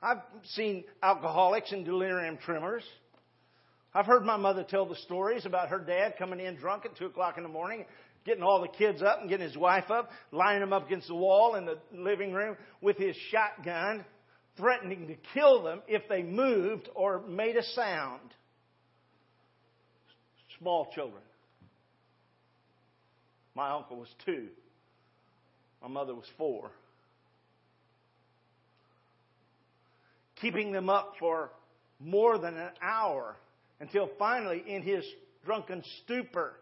[0.00, 0.22] I've
[0.54, 2.85] seen alcoholics and delirium tremors.
[3.92, 7.07] I've heard my mother tell the stories about her dad coming in drunk at 2
[7.07, 7.85] o'clock in the morning,
[8.29, 11.14] getting all the kids up and getting his wife up, lining them up against the
[11.14, 14.05] wall in the living room with his shotgun,
[14.57, 18.21] threatening to kill them if they moved or made a sound.
[20.59, 21.23] Small children.
[23.55, 24.49] My uncle was two.
[25.81, 26.71] My mother was four.
[30.41, 31.51] Keeping them up for
[31.99, 33.37] more than an hour
[33.81, 35.05] until finally, in his
[35.45, 36.55] drunken stupor,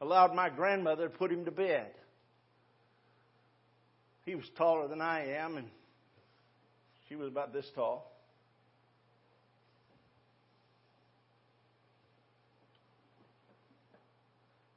[0.00, 1.90] allowed my grandmother to put him to bed.
[4.24, 5.66] He was taller than I am, and
[7.08, 8.10] she was about this tall.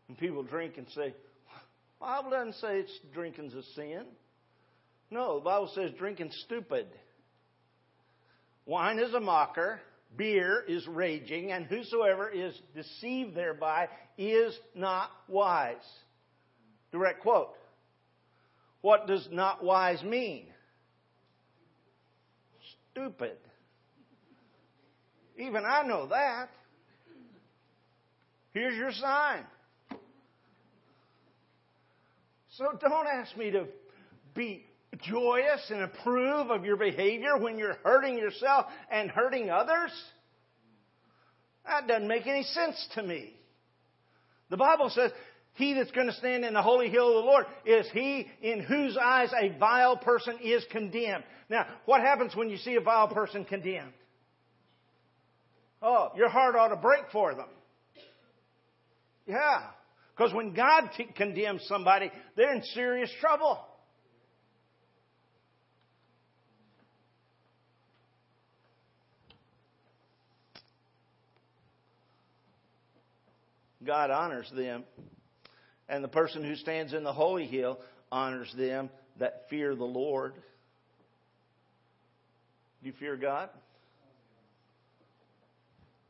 [0.08, 4.06] And people drink and say, the Bible doesn't say it's drinking's a sin.
[5.10, 6.88] No, the Bible says drinking's stupid.
[8.66, 9.80] Wine is a mocker,
[10.16, 15.76] beer is raging, and whosoever is deceived thereby is not wise.
[16.92, 17.54] Direct quote.
[18.82, 20.48] What does not wise mean?
[22.92, 23.38] Stupid.
[25.38, 26.50] Even I know that.
[28.54, 29.44] Here's your sign.
[32.58, 33.66] So don't ask me to
[34.34, 34.66] be
[35.02, 39.92] joyous and approve of your behavior when you're hurting yourself and hurting others.
[41.66, 43.34] That doesn't make any sense to me.
[44.50, 45.12] The Bible says,
[45.56, 48.62] he that's going to stand in the holy hill of the Lord is he in
[48.62, 51.24] whose eyes a vile person is condemned.
[51.50, 53.94] Now, what happens when you see a vile person condemned?
[55.82, 57.50] Oh, your heart ought to break for them.
[59.28, 59.62] Yeah.
[60.16, 63.60] Because when God condemns somebody, they're in serious trouble.
[73.86, 74.84] God honors them.
[75.90, 77.80] And the person who stands in the holy hill
[78.12, 80.34] honors them that fear the Lord.
[82.82, 83.50] Do you fear God?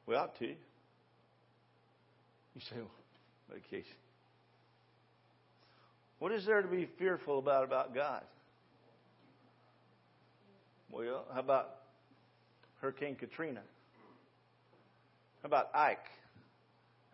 [0.05, 0.47] We ought to.
[0.47, 0.55] You
[2.61, 2.89] say, well,
[3.53, 3.95] vacation.
[6.20, 8.24] What is there to be fearful about about God?
[10.89, 11.70] Well, how about
[12.82, 13.61] Hurricane Katrina?
[15.43, 15.99] How about Ike?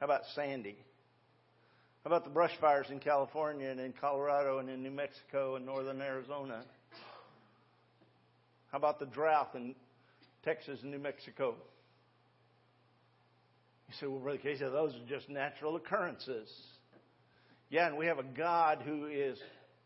[0.03, 0.75] How about Sandy?
[2.03, 5.65] How about the brush fires in California and in Colorado and in New Mexico and
[5.65, 6.65] northern Arizona?
[8.69, 9.75] How about the drought in
[10.43, 11.55] Texas and New Mexico?
[13.87, 16.51] You say, well, Brother Casey, those are just natural occurrences.
[17.69, 19.39] Yeah, and we have a God who is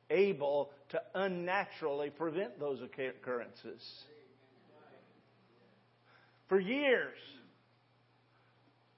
[0.09, 3.87] able to unnaturally prevent those occurrences.
[6.49, 7.19] For years,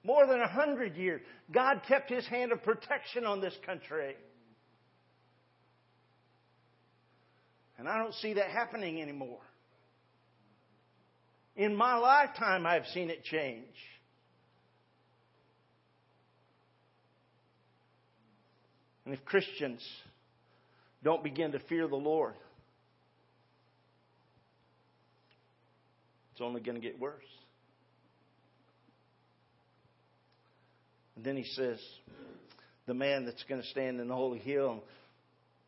[0.02, 1.20] more than a hundred years,
[1.52, 4.16] God kept his hand of protection on this country.
[7.78, 9.40] And I don't see that happening anymore.
[11.56, 13.64] In my lifetime, I've seen it change.
[19.04, 19.82] And if Christians
[21.02, 22.34] don't begin to fear the Lord,
[26.32, 27.24] it's only going to get worse.
[31.24, 31.78] Then he says,
[32.86, 34.80] The man that's going to stand in the holy hill and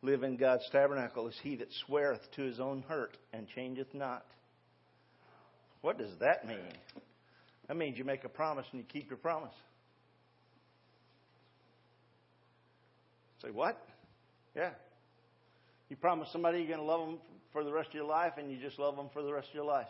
[0.01, 4.25] live in God's tabernacle is he that sweareth to his own hurt and changeth not.
[5.81, 6.73] What does that mean?
[7.67, 9.53] That means you make a promise and you keep your promise.
[13.41, 13.77] Say, what?
[14.55, 14.71] Yeah.
[15.89, 17.17] You promise somebody you're going to love them
[17.51, 19.53] for the rest of your life, and you just love them for the rest of
[19.53, 19.87] your life.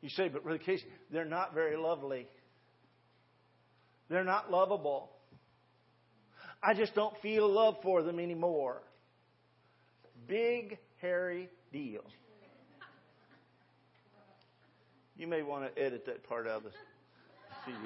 [0.00, 2.26] You say, but really, Casey, they're not very lovely.
[4.08, 5.10] They're not lovable.
[6.62, 8.82] I just don't feel love for them anymore.
[10.26, 12.02] Big, hairy deal.
[15.16, 16.70] You may want to edit that part out of the
[17.64, 17.78] CD.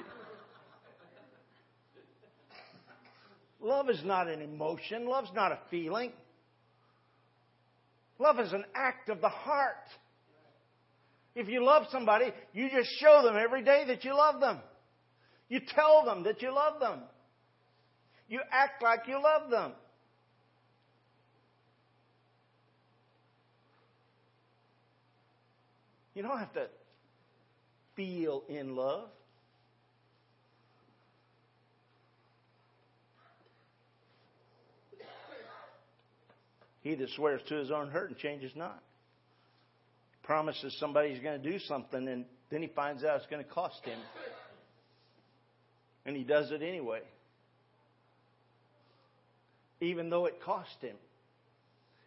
[3.61, 5.07] Love is not an emotion.
[5.07, 6.13] Love's not a feeling.
[8.19, 9.77] Love is an act of the heart.
[11.35, 14.59] If you love somebody, you just show them every day that you love them.
[15.51, 17.01] You tell them that you love them.
[18.29, 19.73] You act like you love them.
[26.15, 26.69] You don't have to
[27.97, 29.09] feel in love.
[36.83, 38.83] He that swears to his own hurt and changes not.
[40.23, 43.85] Promises somebody's going to do something and then he finds out it's going to cost
[43.85, 43.99] him.
[46.11, 47.03] And he does it anyway.
[49.81, 50.97] Even though it cost him.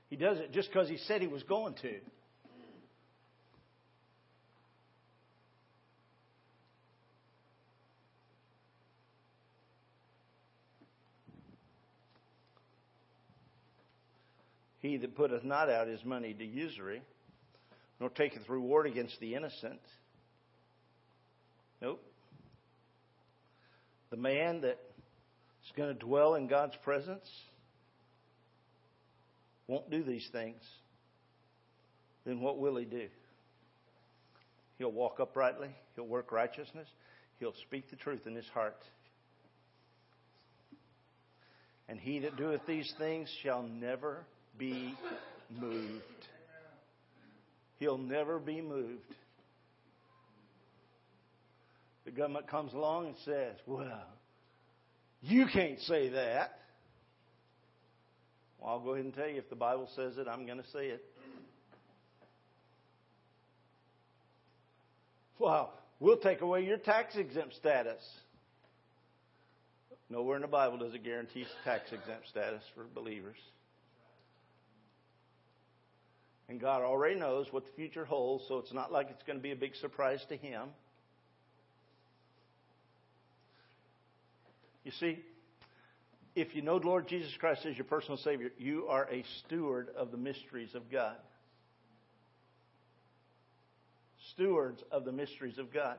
[0.09, 1.93] He does it just because he said he was going to.
[14.81, 17.01] He that putteth not out his money to usury,
[18.01, 19.79] nor taketh reward against the innocent.
[21.81, 22.03] Nope.
[24.13, 24.77] The man that
[25.65, 27.27] is going to dwell in God's presence
[29.67, 30.61] won't do these things.
[32.23, 33.07] Then what will he do?
[34.77, 36.87] He'll walk uprightly, he'll work righteousness,
[37.39, 38.77] he'll speak the truth in his heart.
[41.89, 44.27] And he that doeth these things shall never
[44.59, 44.93] be
[45.59, 46.03] moved.
[47.79, 49.15] He'll never be moved.
[52.05, 54.07] The government comes along and says, Well,
[55.21, 56.59] you can't say that.
[58.59, 60.69] Well, I'll go ahead and tell you if the Bible says it, I'm going to
[60.71, 61.03] say it.
[65.39, 68.01] Well, we'll take away your tax exempt status.
[70.09, 73.37] Nowhere in the Bible does it guarantee tax exempt status for believers.
[76.49, 79.43] And God already knows what the future holds, so it's not like it's going to
[79.43, 80.69] be a big surprise to Him.
[84.83, 85.19] You see,
[86.35, 89.89] if you know the Lord Jesus Christ as your personal Savior, you are a steward
[89.95, 91.15] of the mysteries of God.
[94.33, 95.97] Stewards of the mysteries of God.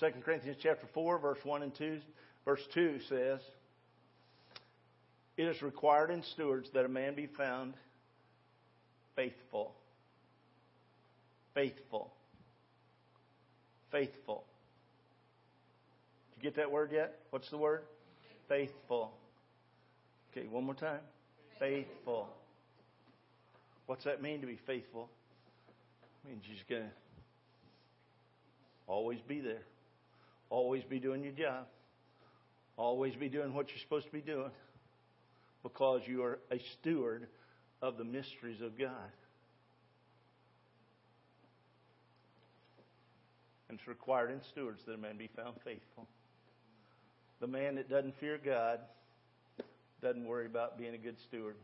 [0.00, 2.00] 2 Corinthians chapter 4, verse 1 and 2.
[2.44, 3.40] Verse 2 says,
[5.36, 7.74] It is required in stewards that a man be found
[9.14, 9.74] faithful.
[11.54, 12.12] Faithful.
[13.92, 14.44] Faithful.
[16.34, 17.18] Did you get that word yet?
[17.30, 17.82] What's the word?
[18.50, 19.12] Faithful.
[20.32, 20.98] Okay, one more time.
[21.60, 22.28] Faithful.
[23.86, 25.08] What's that mean to be faithful?
[26.24, 26.94] It means you're going to
[28.88, 29.62] always be there.
[30.50, 31.66] Always be doing your job.
[32.76, 34.50] Always be doing what you're supposed to be doing
[35.62, 37.28] because you are a steward
[37.82, 39.12] of the mysteries of God.
[43.68, 46.08] And it's required in stewards that a man be found faithful.
[47.40, 48.80] The man that doesn't fear God
[50.02, 51.56] doesn't worry about being a good steward.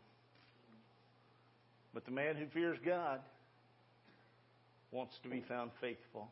[1.95, 3.21] But the man who fears God
[4.91, 6.29] wants to be found faithful.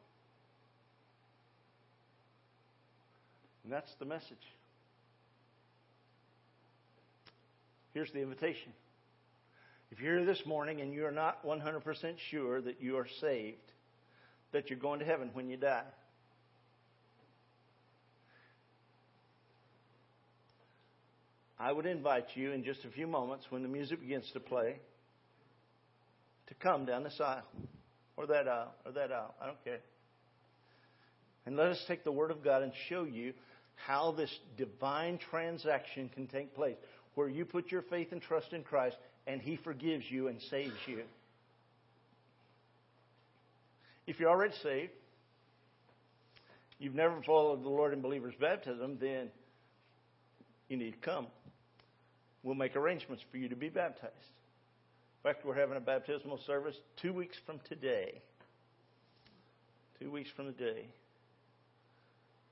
[3.64, 4.36] And that's the message.
[7.94, 8.72] Here's the invitation.
[9.90, 13.56] If you're here this morning and you're not 100% sure that you are saved,
[14.52, 15.84] that you're going to heaven when you die,
[21.64, 24.76] I would invite you in just a few moments when the music begins to play
[26.48, 27.46] to come down this aisle
[28.18, 29.34] or that aisle or that aisle.
[29.40, 29.80] I don't care.
[31.46, 33.32] And let us take the Word of God and show you
[33.76, 36.76] how this divine transaction can take place
[37.14, 38.96] where you put your faith and trust in Christ
[39.26, 41.00] and He forgives you and saves you.
[44.06, 44.92] If you're already saved,
[46.78, 49.30] you've never followed the Lord in believer's baptism, then
[50.68, 51.26] you need to come.
[52.44, 54.12] We'll make arrangements for you to be baptized.
[55.24, 58.20] In fact, we're having a baptismal service two weeks from today.
[59.98, 60.84] Two weeks from today.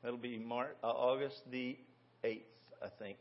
[0.02, 1.76] That'll be March, uh, August the
[2.24, 2.40] 8th,
[2.82, 3.18] I think.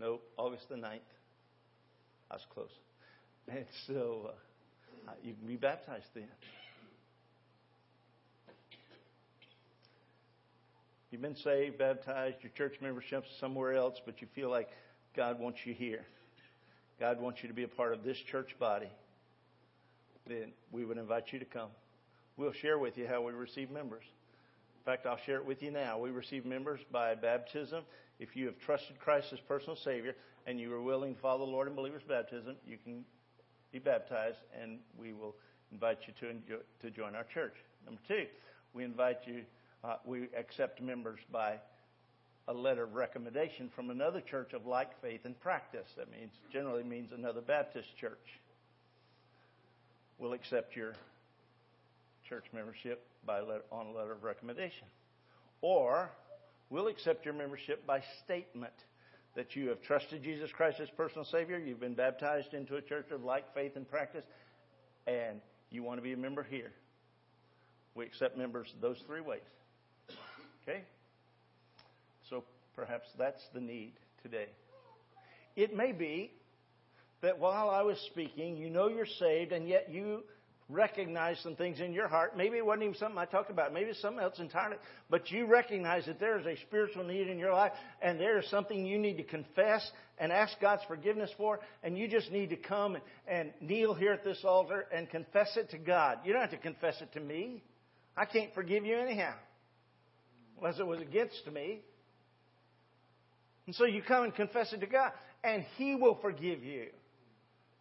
[0.00, 0.98] No, August the 9th.
[2.30, 2.70] I was close.
[3.48, 4.30] And so
[5.08, 6.28] uh, you can be baptized then.
[11.10, 14.68] You've been saved, baptized, your church membership's somewhere else, but you feel like
[15.16, 16.04] God wants you here.
[17.00, 18.88] God wants you to be a part of this church body.
[20.28, 21.70] Then we would invite you to come.
[22.36, 24.04] We'll share with you how we receive members.
[24.78, 25.98] In fact, I'll share it with you now.
[25.98, 27.82] We receive members by baptism.
[28.20, 30.14] If you have trusted Christ as personal Savior
[30.46, 33.04] and you are willing to follow the Lord in believer's baptism, you can
[33.72, 35.34] be baptized, and we will
[35.72, 37.54] invite you to, enjoy, to join our church.
[37.84, 38.26] Number two,
[38.74, 39.42] we invite you
[39.84, 41.58] uh, we accept members by
[42.48, 45.86] a letter of recommendation from another church of like faith and practice.
[45.96, 48.18] That means generally means another Baptist church.
[50.18, 50.94] We'll accept your
[52.28, 54.86] church membership by letter, on a letter of recommendation,
[55.62, 56.10] or
[56.70, 58.72] we'll accept your membership by statement
[59.36, 63.10] that you have trusted Jesus Christ as personal Savior, you've been baptized into a church
[63.12, 64.24] of like faith and practice,
[65.06, 66.72] and you want to be a member here.
[67.94, 69.40] We accept members those three ways.
[70.70, 70.82] Okay?
[72.28, 72.44] So
[72.76, 73.92] perhaps that's the need
[74.22, 74.46] today.
[75.56, 76.32] It may be
[77.22, 80.22] that while I was speaking, you know you're saved, and yet you
[80.68, 82.36] recognize some things in your heart.
[82.36, 83.74] Maybe it wasn't even something I talked about.
[83.74, 84.76] Maybe it's something else entirely.
[85.10, 88.48] But you recognize that there is a spiritual need in your life, and there is
[88.48, 92.56] something you need to confess and ask God's forgiveness for, and you just need to
[92.56, 96.18] come and, and kneel here at this altar and confess it to God.
[96.24, 97.64] You don't have to confess it to me.
[98.16, 99.34] I can't forgive you anyhow
[100.60, 101.80] unless it was against me.
[103.66, 106.86] And so you come and confess it to God, and He will forgive you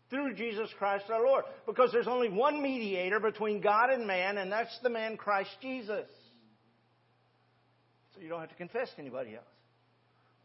[0.09, 1.45] through Jesus Christ our Lord.
[1.65, 6.07] Because there's only one mediator between God and man, and that's the man Christ Jesus.
[8.13, 9.45] So you don't have to confess to anybody else.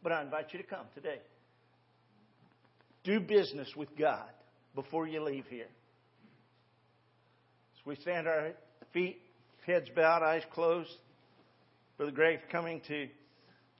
[0.03, 1.19] But I invite you to come today.
[3.03, 4.29] Do business with God
[4.75, 5.67] before you leave here.
[7.79, 8.51] As we stand our
[8.93, 9.19] feet,
[9.65, 10.89] heads bowed, eyes closed.
[11.97, 13.07] Brother Greg coming to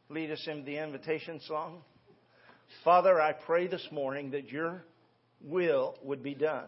[0.08, 1.82] lead us in the invitation song.
[2.86, 4.86] Father, I pray this morning that your
[5.42, 6.64] will would be done.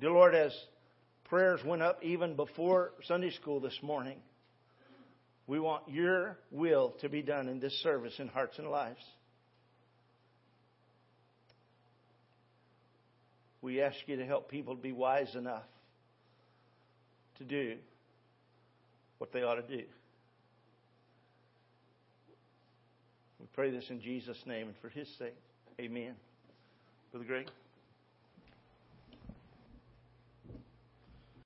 [0.00, 0.52] Dear Lord, as
[1.26, 4.18] prayers went up even before Sunday school this morning,
[5.46, 9.04] we want your will to be done in this service in hearts and lives.
[13.60, 15.62] We ask you to help people to be wise enough
[17.38, 17.76] to do
[19.22, 19.84] what they ought to do.
[23.38, 25.36] We pray this in Jesus' name and for his sake.
[25.80, 26.16] Amen.
[27.12, 27.46] Brother Greg?